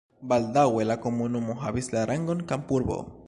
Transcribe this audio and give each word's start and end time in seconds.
Baldaŭe 0.29 0.85
la 0.91 0.97
komunumo 1.03 1.59
havis 1.65 1.93
la 1.99 2.09
rangon 2.13 2.45
kampurbo. 2.53 3.01